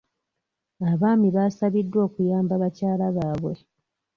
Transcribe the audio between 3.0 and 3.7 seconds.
baabwe.